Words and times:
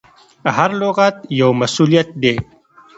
هر 0.57 0.69
لغت 0.81 1.15
یو 1.39 1.49
مسؤلیت 1.59 2.09
دی. 2.21 2.33